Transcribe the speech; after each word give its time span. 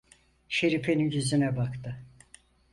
Şerife'nin 0.49 1.11
yüzüne 1.11 1.55
baktı. 1.57 1.95